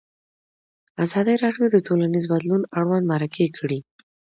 ازادي 1.05 1.35
راډیو 1.43 1.65
د 1.71 1.77
ټولنیز 1.87 2.25
بدلون 2.33 2.61
اړوند 2.79 3.05
مرکې 3.13 3.47
کړي. 3.57 3.79